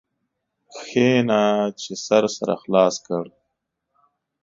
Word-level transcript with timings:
کښېنه 0.73 1.41
چي 1.79 1.93
سر 2.05 2.23
سره 2.37 2.53
خلاص 2.61 2.95
کړ. 3.05 3.25